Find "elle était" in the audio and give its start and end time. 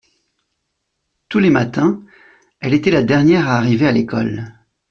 2.59-2.89